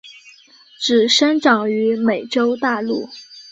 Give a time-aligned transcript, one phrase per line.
[0.79, 3.07] 只生长于美洲大陆。